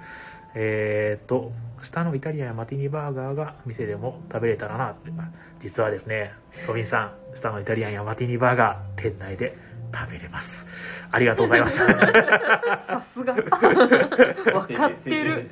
[0.55, 5.11] えー、っと、下のイタリアンやマティニバーガーが店でも食べれたらなって。
[5.17, 6.31] あ実はですね、
[6.67, 9.57] ロビンさん、下のイタリアンやマティニバーガー、店内で
[9.93, 10.67] 食べれます。
[11.11, 11.79] ありがとうございます。
[12.87, 13.33] さすが。
[13.43, 15.47] 分かってる。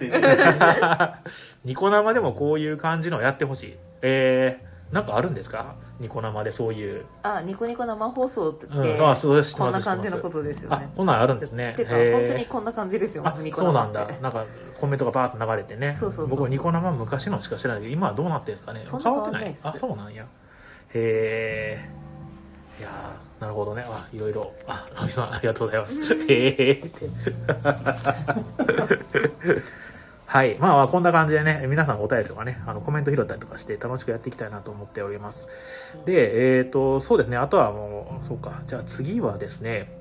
[1.66, 3.78] ニコ生でもこういう感じのやってほしい。
[4.02, 5.76] えー、なんかあるんですか？
[6.00, 7.06] ニコ生でそういう。
[7.24, 11.74] あニコニコ生放送って、うん、あ、そうこんな感じのことですよね、こんなんあるんですね。
[11.76, 14.08] てか本当にこんな感じですよあニコそうなんだ。
[14.22, 14.46] なんか
[14.80, 15.98] コメントがバーッと流れてね。
[16.00, 17.84] そうそう僕ニコ生昔のしか知らない。
[17.84, 18.82] けど今はどうなってるんですかね？
[18.86, 19.56] そんな変わってない。
[19.64, 20.24] あそうなんや。
[20.24, 21.90] へえ
[22.80, 23.84] いやーなるほどね。
[23.88, 24.54] あいろいろ。
[24.68, 26.14] あラミさんありがとうございます。
[26.14, 27.10] へえって
[30.26, 30.56] はい。
[30.60, 35.48] まあまあこんな感じでね皆さんお便りとかねあのコメント拾ったりとかして楽しくやっていきたいなと思っております。
[36.06, 37.38] でえっ、とそうですね。
[37.38, 38.62] あとはもうそうか。
[38.68, 39.92] じゃあ次はですね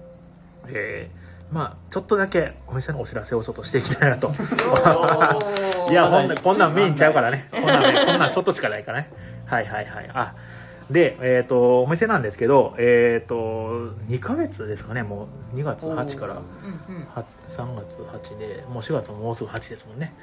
[0.66, 4.30] えーまあちょっとだけお店のお知らせをちょっとしていきたいなと。
[5.90, 7.48] いや、ほんなこんなんメインちゃうからね。
[7.50, 9.10] こんなんね、こんなんちょっとしかないからね。
[9.46, 10.10] はいはいはい。
[10.12, 10.34] あ、
[10.90, 13.34] で、えっ、と、お店なんですけど、えっ、と、
[14.08, 16.34] 2ヶ月ですかね、もう2月8から。
[16.34, 20.14] うんうんは3月8で、もう4月ももうすぐ8ですもんね。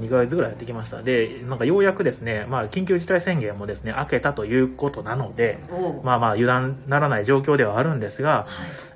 [0.00, 1.02] 2ヶ月ぐらいやってきました。
[1.02, 5.58] で、なんかようやくですね、まあ緊急事態宣言もですね、明けたということなので、
[6.02, 8.46] まあまあ油断ならない状況ではあるんですが、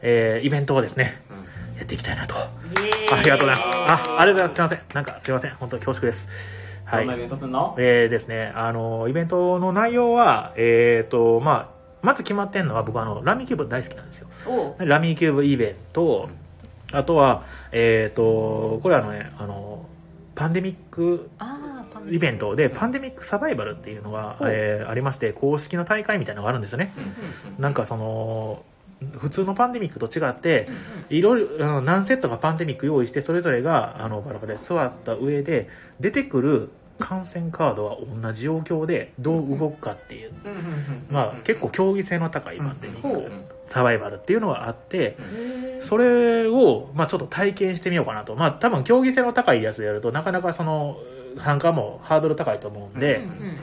[0.03, 1.43] えーイベントをですね、うん
[1.77, 2.35] やっていきたいなと。
[2.37, 3.63] ありがとうございます。
[3.65, 4.55] あ、ありがとうございます。
[4.55, 4.81] すいません。
[4.95, 5.55] なんかすいません。
[5.57, 6.29] 本当に恐縮です。
[6.93, 7.07] はい。
[7.07, 7.75] どんなイベントすんの？
[7.79, 11.69] えーですね、あの、イベントの内容は、えっ、と、まあ、
[12.03, 14.29] まず決まってんのは僕あの、ラミーキューブ大好きなんですよ。
[14.79, 16.29] ラミーキューブイベント、
[16.93, 19.87] あとは、えっ、と、これあのね、あの、
[20.35, 26.93] パンデミックあーパンイベントで、パンデミックサバイバルっていうのが、えーありまして、公式の大会みたいなのがあるんですよね。
[27.59, 28.63] なんかその、
[29.19, 30.69] 普通のパンデミックと違って、
[31.11, 40.33] いろいろあの何セットかパンデミック用意してそれぞれがあのバラバラで座った上で出てくる感染カードは同じ状況でどう動くかっていう、
[41.11, 43.31] まあ、結構競技性の高いパンデミック
[43.69, 45.17] サバイバルっていうのがあって
[45.81, 48.35] それを、まあ、ちょっと体験してみようかなと。
[48.35, 50.97] まあ多分競技性の高いやつでやるとなかなかその
[51.39, 53.23] 参加もハードル高いと思うんで、うん。
[53.25, 53.59] うん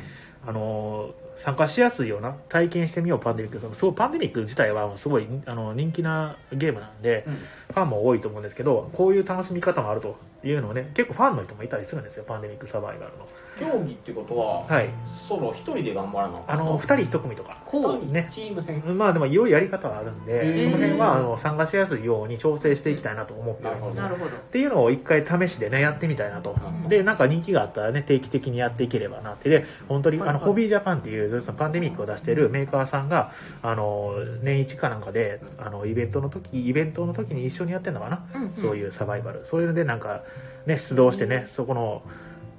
[0.46, 7.26] あの参加しやすいような体験してみようパンデミックすごいパンデミック自体はすごいあの人気なゲームなんで、
[7.70, 13.28] ファンも多いと思うんですけどこういう楽しみ方もあるというのをね結構ファンの人もいたりするんですよパンデミックサバイバルの。
[13.60, 14.90] 競技ってことは、はい。
[15.14, 17.58] ソロ一人で頑張らなあの？2人1組とか。
[17.66, 18.30] こね。
[18.32, 18.82] チーム戦。
[18.98, 24.32] まあでもいろいろやり方はあるんで、その辺はあの参加しやすいように調整していきたいなと思っておりますななるほど。
[24.32, 29.50] っていうのを一回試しでねやってみたいなと、うんでなんか人気があったらね定期的にやっていければなって。
[29.50, 38.26] で本当にあのホビージャパンっていうそのパンデミックを出してるメーカーさんがあの年一かなんかであのイベントの時イベントの時に一緒にやってるのかな、
[38.62, 39.46] そういうサバイバル。
[39.46, 40.24] そういうのでなんか
[40.66, 42.04] ね出動してねそこの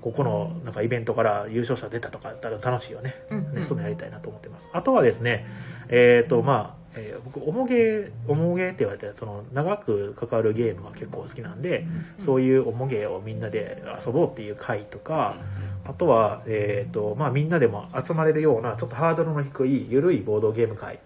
[0.00, 3.14] ここのなんかイベントから優勝者出たとかやったら楽しいよね。
[3.30, 3.54] うんうん。
[3.54, 4.68] ね、そういうのやりたいなと思ってます。
[4.72, 5.46] あとはですね、
[5.88, 11.86] えっ、と、まあ、えー僕、おもげ、おもげって言われて、その、長く関わるゲームが結構好きなんで、
[12.24, 15.36] そういうおもげをみんなで遊ぼうっていう会とか、
[15.84, 20.98] あとは、えっ、と、まあ、みんなでも集まれるような、ちょっとハードルの低い、ゆるいボードゲーム会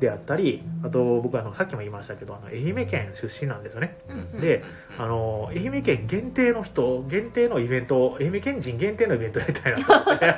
[0.00, 3.98] であったり、あと、僕、あの、さっきも言いましたけど、あの、愛媛県出身なんですよね。
[4.40, 4.64] で、
[4.98, 10.36] あの、愛媛県限定の人、限定のイベント、愛媛県人限定のイベントやりたいなと思って、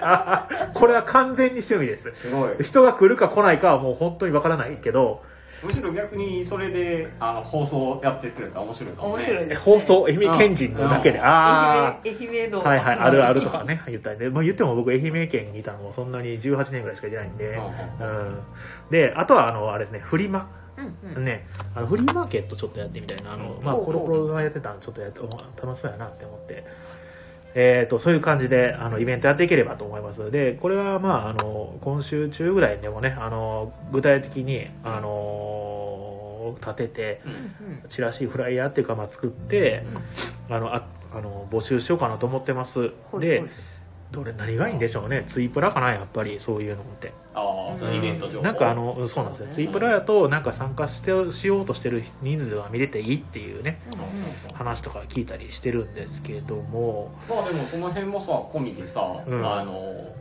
[0.75, 2.13] これは完全に趣味です。
[2.15, 5.23] すごい人が来るか来ないかはもう本当にわからないけど、
[5.63, 9.25] むしろ逆にそれであの放送やってくれたら面白いかもね。
[9.25, 11.25] え面白いです放送、愛媛県人のだけで、うん。
[11.25, 17.61] あ愛媛愛媛のあ、はいはい、あるあるとかね、言ったりで、まあ言っても僕愛媛県にいたのもそんなに18年ぐらいしかいてないんで、
[18.01, 18.41] うん。
[18.91, 20.51] で、あとはあの、あれですね、フリマ。
[20.77, 21.25] うんうん。
[21.25, 25.25] ね、あのフリーマーケットちょっとやってみたいな、あの、まあ、コロコロさんやってたのちょっとやって、お
[25.65, 26.65] 楽しそうやなって思って、
[27.55, 30.31] えっ、と、そういう感じで、あの、イベントやっていければと思います。
[30.31, 39.85] で、これは、まあ、あの、今週中ぐらいでもね、あの、具体的に、あの、立てて、うんチラシ、フライヤーっていうか、まあ、作って、
[40.49, 42.91] あの、あ、あの、募集しようかなと思ってます。
[43.19, 43.45] で
[44.13, 45.25] どれ、何がいいんでしょうね。
[45.27, 47.13] ツイプラかな、やっぱり、そういうのって。
[47.35, 48.45] ああそのイベント情報。
[48.45, 49.53] なんかあのうんそうなんですよ、うん。
[49.53, 53.81] ツイプラやとなんか参加してしようとしてる人数が見れていいっていうね
[54.53, 57.11] 話とか聞いたりしてるんですけども。
[57.27, 59.51] まあでもその辺もさ込みでさ、うん。
[59.51, 59.73] あの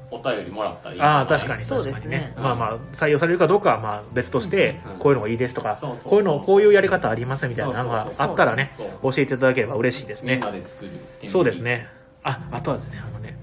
[0.09, 2.17] お便りもらったらいいああ確かにそう確かにね。
[2.17, 4.99] ですねまあまあ採用されるかどうかはまあ別としてうん。
[4.99, 8.73] こういうのがいいですとかこういうのこういうやり方ありますみたいなのがあったらね
[9.03, 10.91] 教えていただければ嬉しいですみんねなで作る
[11.29, 11.87] そうですね。
[12.23, 13.37] ああとはですねあのね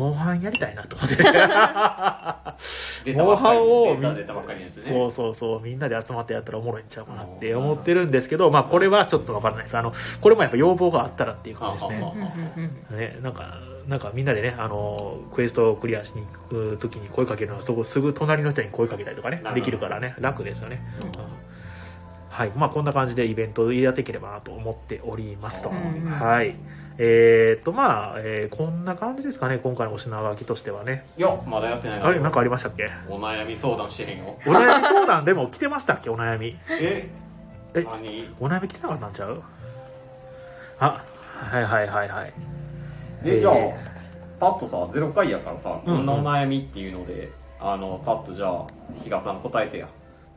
[0.00, 1.22] モンハンやりたいなと思って。
[3.12, 3.94] モンハンを
[4.78, 4.88] ね。
[4.88, 9.76] そうそうそうみんなで集まってやったらおもろいんちゃうかなって思ってるんですけどまあこれはちょっとわからないです。
[9.76, 12.14] あのこれもやっぱ要望があったらっていう感じですね。
[12.90, 21.08] ねなんかなんかみんなでねあのクエストをクリアしに行く時に声かけるのはそこすぐ隣の人に声かけたりとかねできるからね楽ですよね、うん。
[21.08, 21.49] うん
[22.30, 22.52] はい。
[22.56, 26.10] まあこんな感じでイベントをやっていければなと思っておりますと、うんうん。
[26.10, 26.54] はい。
[27.02, 31.06] えー、っとまあ、えーこんな感じですかね今回のお品書きとしてはね。
[31.18, 32.90] いやまだやってないあれなんかありましたっけ？
[33.08, 34.36] お悩み相談してへんよ。
[34.46, 36.10] お悩み相談でも来てましたっけ？
[36.10, 36.56] お悩み。
[36.68, 37.08] え？
[37.74, 37.84] え？
[37.84, 38.34] 何？
[38.38, 39.42] お悩み来てなかったんちゃう？
[40.78, 42.32] あはいはいはいはい。
[43.24, 43.54] でじゃあ
[44.38, 45.96] パッとさ0回やからさうんうん。
[45.98, 48.66] こんなお悩みっていうのであのパッとじゃあ
[49.02, 49.88] 比嘉さん答えてや。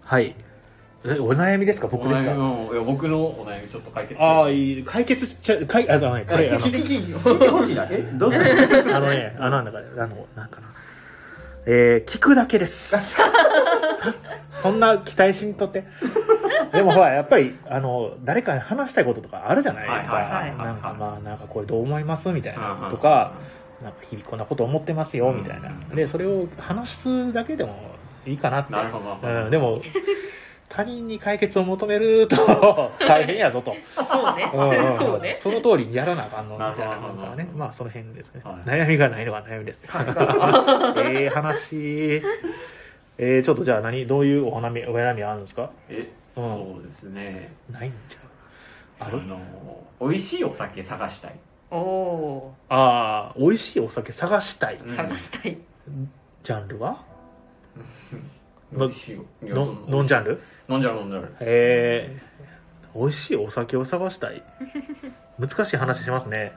[0.01, 0.35] はい
[1.05, 1.87] えお悩みですか？
[1.87, 2.31] 僕ですか？
[2.31, 7.87] お悩みうんいや僕のお悩みちょっと解決ああいい解決しちゃうかいあじゃないこれあの聞いて聞いてほしいな。
[7.91, 10.67] えどうあのねあのなんだかねあのなんかな。
[11.65, 12.89] えー、聞くだけです。
[12.89, 12.99] さ
[14.61, 15.85] そんな期待しにとって。
[16.73, 23.33] でもほらやっぱりあの誰かに話したいこととかあるじゃないですか、はいはいはいなんかまあなんかこれどう思いますみたいなうんとか
[23.83, 25.69] なんか日々こんなこと思ってますよみたいな。
[25.69, 25.95] うん。
[25.95, 27.75] でそれを話すだけでも
[28.25, 28.73] いいかなって。
[28.73, 29.27] なるほど。
[29.27, 29.81] うん、でも
[30.75, 32.35] 他人に解決を求めると
[32.99, 33.75] 大変やぞと。
[33.95, 34.49] そうね。
[34.53, 34.97] うんうんうん。
[34.97, 35.35] そうね。
[35.37, 38.55] その通りにやらなあかんのみなるほどたいなのからねまあその辺ですね、はい。
[38.67, 40.95] 悩みがないのが悩みですさすが。
[40.97, 42.23] ええ話。
[43.19, 45.69] えー、ちょっとじゃあ何どういうお悩みお悩みあるんですか？
[45.89, 47.53] えそうですね。
[47.69, 49.07] ないんちゃう？
[49.07, 49.39] あるあの
[50.01, 51.33] 美味しいお酒探したい。
[51.69, 54.77] おおああ美味しいお酒探したい。
[54.77, 55.57] うんー探したい。
[56.41, 56.97] ジャンルは？
[58.73, 59.11] のそ
[59.43, 64.43] のノンジャンル飲んじゃう飲んじゃうえー、美味しいお酒を探したい。
[65.39, 66.53] 難しい話しますね。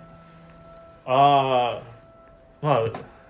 [1.06, 1.82] ああ
[2.60, 2.84] まあ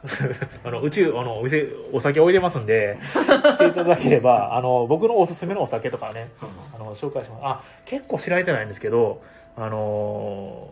[0.64, 6.30] あのうちあのお店お酒置いてますんで来ていただければ あの僕のおすすめのお酒とかね
[6.74, 7.40] あの紹介します。
[7.44, 9.22] あ結構知られてないんですけど
[9.56, 10.68] あの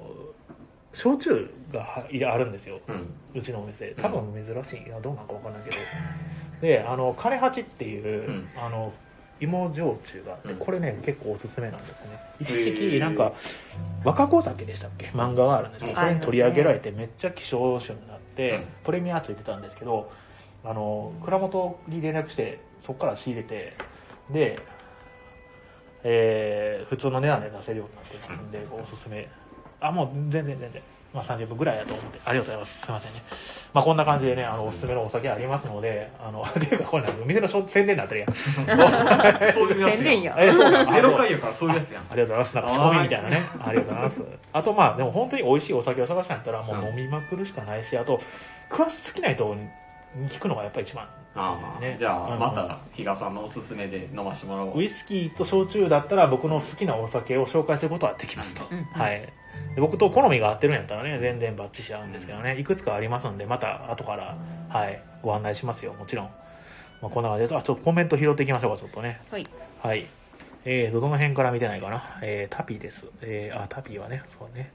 [0.93, 2.81] 焼酎がはいあるんですよ。
[2.89, 3.15] うん。
[3.35, 3.95] うちのお店。
[4.01, 4.87] 多分珍しい。
[4.87, 5.77] いやどうなんか分かんないけど
[6.61, 8.49] であの金八っていう、うん。
[8.57, 8.93] あの
[9.41, 10.57] 芋焼酎があってうん。
[10.59, 12.21] これね結構おすすめなんですよね。
[12.41, 13.33] 一へ時ー期なんか
[14.05, 15.07] 若子酒でしたっけ？
[15.09, 16.07] 漫画があるんですけどうん。
[16.07, 18.65] それに取り上げられてめっちゃ希少種になって、うん。
[18.85, 20.11] プレミアついてたんですけど
[20.65, 23.77] あの蔵元に連絡してそこから仕入れて
[24.31, 24.59] で、
[26.05, 29.29] えー普通の値段で出せるようになってますんでおすすめ。
[29.81, 30.83] あもう全然全然
[31.15, 32.81] まあ30分ぐらいだと思ってありがとうございます。
[32.81, 33.23] すいませんね。
[33.73, 38.35] まあこんな感じでねあのおすすめのお酒ありますのであのていうかこれなんか店のしょ宣伝になってるやん。
[39.55, 40.37] そういうやつ宣伝や。
[40.39, 40.93] えそうなの。
[40.93, 42.03] ゼロ回やからそういうやつやん。
[42.11, 42.55] ありがとうございます。
[42.57, 43.43] なんか仕込みみたいなね。
[43.65, 44.25] ありがとうございます。
[44.53, 48.21] あとまあ、でも本当に美味しいお酒を探したんやったら、もう飲みまくるしかないし、あと、
[48.71, 51.07] 詳し好きな人に聞くのがやっぱり一番。
[51.35, 51.97] ああ、ね。
[51.99, 52.39] じゃあうん。
[52.39, 54.79] また比嘉さんのおすすめで飲ましてもらおう。
[54.79, 58.65] ウイスキーと焼酎だったら僕の好きなお酒を紹介することはできますと。
[58.71, 58.79] うん。
[58.79, 58.85] うん。
[59.01, 59.33] はい。
[59.75, 64.37] で僕と好みが合ってるんやったらね、全然バッチしちゃうんですけどね、いくつかありますんで、また後から、
[64.69, 66.27] はい、ご案内しますよ、もちろん。
[67.03, 67.57] まあ、こんな感じです。
[67.57, 69.21] あ、ちょっとコメント拾っていきましょうか、ちょっとね。
[69.31, 69.45] はい
[69.83, 70.07] はい。
[70.65, 72.19] えーと、どの辺から見てないかな？
[72.23, 73.07] えー、タピです。
[73.21, 74.73] えー、あ、タピはね、そうね。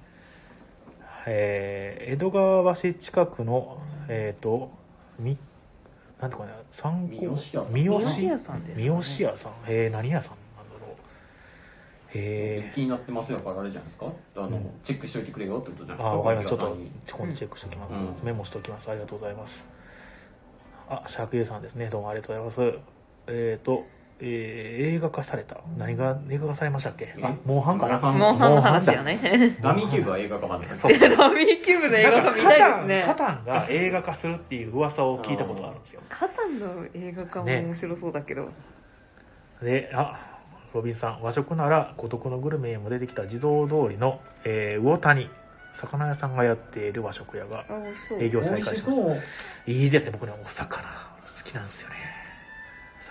[1.25, 4.69] えー、江戸川橋近くの、えーと、
[5.17, 5.37] み、
[6.21, 9.53] なんとかね、参考、三好屋さん三好三好屋さんですかね三好屋さん。
[9.67, 10.37] えー、何屋さん？
[12.11, 13.39] 気になってますよ。
[13.39, 14.07] からあれじゃないですか？
[14.35, 14.69] あの、うん。
[14.83, 16.09] チェックしておいてくれよってことじゃー、ないですか？
[16.09, 16.57] あ、わかりました。
[16.57, 17.93] ちょっと今度チェックしておきます。
[17.93, 18.15] うん。
[18.25, 18.89] メモしておきます。
[18.89, 19.65] ありがとうございます。
[20.89, 21.89] あ、シャークユーさんですね。
[21.89, 22.79] どうもありがとうございます。
[23.27, 23.85] えーと、
[24.21, 25.57] えー映画化された。
[25.77, 27.13] 何が映画化されましたっけ？
[27.21, 27.99] あえ、モンハンかな？
[27.99, 29.57] モンハンの話だよね。
[29.61, 30.67] ラミーキューブは映画化版で。
[30.75, 30.91] すそう。
[30.91, 33.03] ラミーキューブの映画が見たいですね。
[33.05, 36.01] カタンカタンが映画化するっていう噂を聞いたことがあるんですよ。
[36.09, 38.49] カタンの映画化も面白そうだけど、
[39.61, 40.28] であ
[40.73, 45.29] ロビンさん和食なら孤独のグルメにも出てきた地蔵通りの、えー魚谷。
[45.75, 47.63] 魚屋さんがやっている和食屋が
[48.19, 49.15] 営業美再開しまし
[49.65, 50.33] たいいですね僕ね。
[50.43, 51.95] お魚好きなんですよね。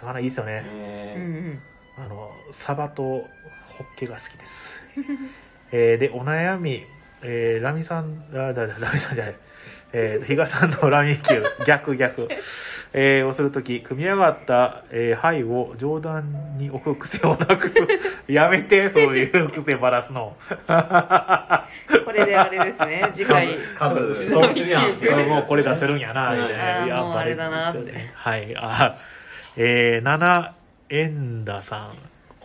[0.00, 0.62] 魚いいですよね。
[0.66, 1.58] え。
[1.96, 3.24] あのサバとホ
[3.80, 4.74] ッケが好きです。
[5.72, 6.84] えーでお悩み、
[7.22, 9.36] えーラミさんあだラミさんじゃない
[9.92, 12.29] えー、比嘉さんのラミ級 逆逆、
[12.92, 17.79] えーをするとき組み上がった、えー、牌を上段に置く癖をなくす。
[18.29, 20.37] やめてそういう癖ばらすの。
[22.05, 23.11] これであれですね。
[23.14, 23.59] 次回。
[23.77, 24.31] 数数。
[24.31, 26.87] 揃ってるやんもうこれ出せるんやな、みたいな。
[26.87, 28.11] やもうあれだなって。
[28.14, 28.55] はい。
[28.57, 28.96] あ、
[29.57, 30.51] えー、7
[30.90, 31.92] 円ださん、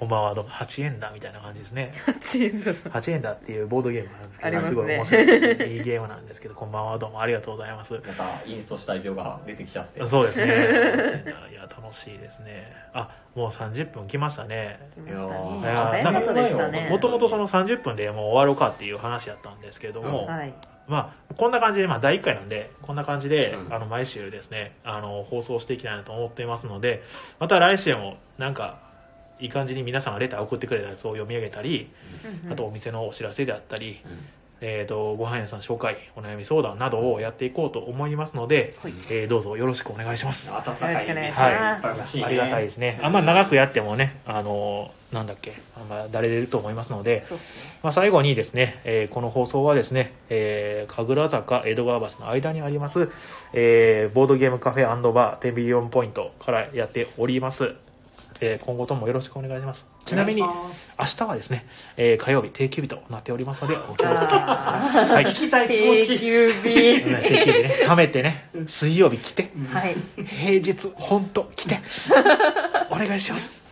[0.04, 1.94] こんばんは、どうも、8円だみたいな感じですね。
[2.08, 5.24] 8円ださ8円だっていうボードゲームがあるんですけど、ありますねすごい面白
[5.68, 7.94] い、いいゲームなんですけど、こんばんは、どうもありがとうございます。
[7.94, 10.46] またインストしたい病が出てきちゃってそうですね。
[10.46, 12.76] 8円だいや、楽しいですね。
[12.92, 14.78] あ、もう30分来ましたね。
[14.94, 20.54] 来ましたねいやー早かったでしたねもともとその30分でもう終わろうかっていう話やったんですけれども、はい
[20.88, 27.04] まあ、こんな感じで、まあ、第1回なんで、こんな感じで、うんあの、毎週ですね、あの、放送していきたいなと思っていますので、
[27.39, 28.83] また来週も、なんか、
[29.39, 31.89] いい感じに皆さんがレター送ってくれたやつを読み上げたり、
[32.24, 32.54] うんうん。
[32.54, 34.12] あとお店のお知らせであったり、うん。
[34.65, 38.93] えっ、と、ご飯屋さん紹介、お悩み相談などをやっていこうと思いますので、はい。
[39.10, 40.50] えーどうぞよろしくお願いします。
[40.50, 41.54] 温かいよろしくお願いしはい。
[42.24, 43.00] ありがたいですね。
[43.04, 47.24] あんま長くやってもね、あの、なんだっけ、あんまだれれると思いますので、ね。
[47.84, 53.10] まあ、最後にですね、えーこの放送はですね、えー神楽坂、江戸川橋の間にあります、
[53.52, 57.76] えーボードゲームカフェバー、テンビリオンポイントからやっております。
[58.46, 59.86] えー今後ともよろしくお願いします。
[60.06, 65.26] ちなみに、お明日はですね、えー火曜日定休日となっておりますので、お気をつけくだあさい。
[65.32, 66.20] 行きたい気持定ち。
[66.20, 67.04] 休日定
[67.46, 69.96] 休日ね、 貯めてね、水曜日来て、はい。
[70.26, 71.80] 平日、本当来て、
[72.92, 73.62] お願いします。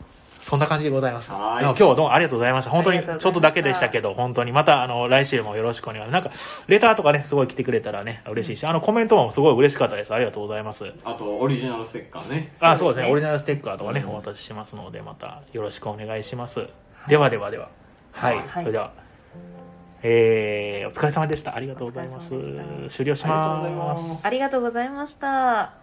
[0.42, 1.32] そんな感じでございます。
[1.32, 2.72] はい今日はどうもありがとうございました。
[2.72, 6.12] 本当にちょっとだけでしたけど、本当にまたあの来週もよろしくお願いします。
[6.14, 6.32] なんか、
[6.68, 10.14] レターとかね、すごい来てくれたらね、嬉しいし、あのコメントもすごい嬉しかったです。
[10.14, 10.92] ありがとうございます。
[11.04, 13.12] あとオリジナルステッカーねあ、そううですね。
[13.12, 16.66] オリジナルステッカーとかね、うんお渡ししますので、またよろしくお願いします。
[17.08, 17.70] ではではでは。
[18.12, 18.38] はい。
[18.38, 18.92] はいそれでは、
[20.04, 21.56] えー、お疲れ様でした。
[21.56, 22.32] ありがとうございます。
[22.90, 23.96] 終了しありがとうございま。
[23.96, 25.81] すありがとうございました